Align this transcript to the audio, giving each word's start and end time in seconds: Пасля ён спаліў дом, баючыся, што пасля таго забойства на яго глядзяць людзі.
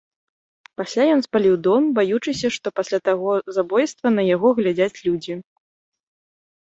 Пасля 0.79 1.03
ён 1.15 1.19
спаліў 1.25 1.55
дом, 1.67 1.83
баючыся, 1.99 2.47
што 2.55 2.67
пасля 2.79 2.99
таго 3.09 3.33
забойства 3.57 4.07
на 4.17 4.23
яго 4.35 4.49
глядзяць 4.61 4.97
людзі. 5.09 5.33